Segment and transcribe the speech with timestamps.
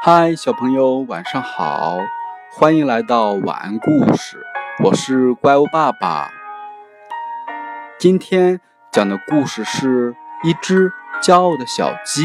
[0.00, 1.98] 嗨，小朋友，晚上好！
[2.52, 4.40] 欢迎来到晚安故事，
[4.84, 6.30] 我是怪物爸爸。
[7.98, 8.60] 今天
[8.92, 10.14] 讲的故事是
[10.44, 12.24] 一只骄傲的小鸡。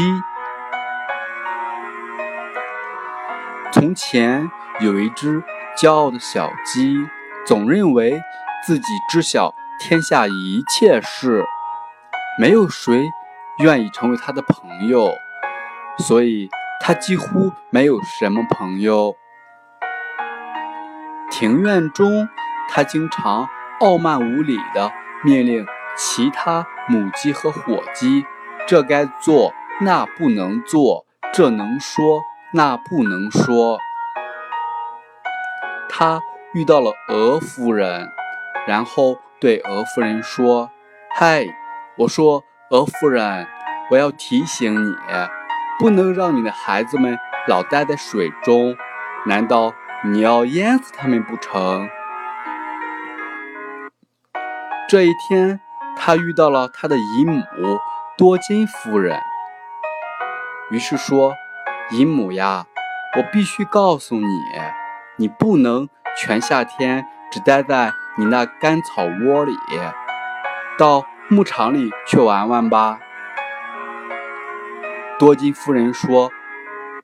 [3.72, 4.48] 从前
[4.78, 5.42] 有一只
[5.76, 7.08] 骄傲的小鸡，
[7.44, 8.22] 总认为
[8.64, 11.44] 自己知晓天下一切事，
[12.38, 13.10] 没有谁
[13.58, 15.10] 愿意成为它的朋友，
[15.98, 16.48] 所以。
[16.80, 19.16] 他几乎没有什么朋友。
[21.30, 22.28] 庭院中，
[22.68, 23.48] 他经常
[23.80, 24.92] 傲慢无礼地
[25.24, 28.24] 命令其他母鸡和火鸡
[28.68, 33.78] ：“这该做，那不能做；这能说，那不能说。”
[35.88, 36.20] 他
[36.52, 38.08] 遇到了鹅夫人，
[38.66, 40.70] 然后对鹅夫人说
[41.14, 41.46] ：“嗨，
[41.98, 43.46] 我说鹅夫人，
[43.90, 44.94] 我要提醒你。”
[45.78, 48.76] 不能让你的孩子们老待在水中，
[49.26, 49.72] 难道
[50.04, 51.88] 你要淹死他们不成？
[54.88, 55.60] 这一天，
[55.96, 57.42] 他遇到了他的姨母
[58.16, 59.18] 多金夫人，
[60.70, 61.34] 于是说
[61.90, 62.66] ：“姨母呀，
[63.16, 64.26] 我必须告诉你，
[65.16, 69.56] 你不能全夏天只待在你那干草窝里，
[70.78, 73.00] 到牧场里去玩玩吧。”
[75.16, 76.32] 多金夫人说：“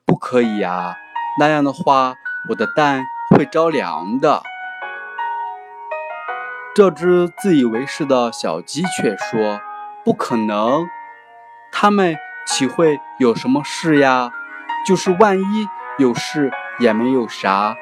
[0.05, 0.97] 不可以呀，
[1.39, 2.16] 那样的话，
[2.48, 4.42] 我的蛋会着凉的。”
[6.75, 9.61] 这只自以为是的小鸡却说
[10.05, 10.88] ：“不可能，
[11.70, 12.16] 它们
[12.48, 14.33] 岂会有什么事呀？
[14.84, 16.50] 就是万一有事，
[16.81, 17.77] 也没有啥，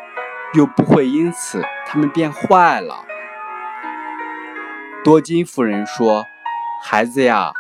[0.53, 3.07] 又不会因此它们变坏了。”
[5.03, 6.27] 多金夫人说
[6.85, 7.53] ：“孩子呀，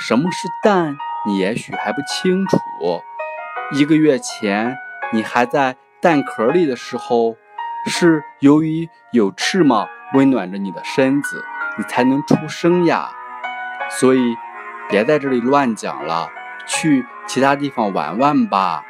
[0.00, 2.56] 什么是蛋？”你也许还不清楚，
[3.72, 4.76] 一个月前
[5.12, 7.34] 你还在蛋壳里的时候，
[7.86, 11.44] 是由于有翅膀温暖着你的身子，
[11.76, 13.10] 你才能出生呀。
[13.90, 14.36] 所以，
[14.88, 16.28] 别在这里乱讲了，
[16.64, 18.84] 去其他地方玩玩吧。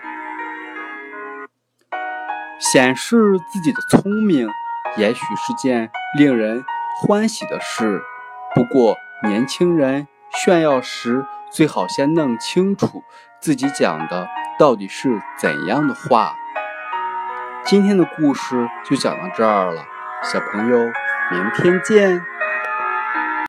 [2.58, 4.47] 显示自己的聪明，
[4.98, 6.64] 也许是件令人
[7.00, 8.03] 欢喜的事。
[8.54, 11.24] 不过，年轻人炫耀时。
[11.50, 13.04] 最好先弄清楚
[13.40, 16.34] 自己讲的到底是怎样的话。
[17.64, 19.82] 今天的故事就讲到这儿了，
[20.22, 22.35] 小朋友，明天见。